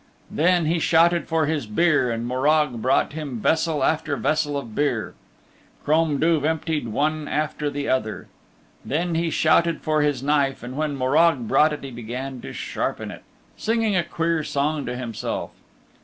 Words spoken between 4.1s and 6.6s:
vessel of beer. Crom Duv